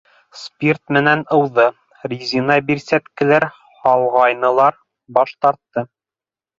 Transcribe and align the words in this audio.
Спирт 0.43 0.79
менән 0.97 1.21
ыуҙы, 1.35 1.65
резина 2.15 2.57
бирсәткәләр 2.71 3.49
һалғайнылар- 3.85 4.83
баш 5.21 5.41
тартты. 5.45 5.91